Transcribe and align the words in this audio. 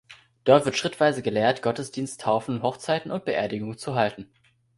Dort 0.45 0.65
wird 0.65 0.75
schrittweise 0.77 1.21
gelehrt, 1.21 1.61
Gottesdienst, 1.61 2.21
Taufen, 2.21 2.63
Hochzeiten 2.63 3.11
und 3.11 3.23
Beerdigungen 3.23 3.77
zu 3.77 3.93
halten. 3.93 4.31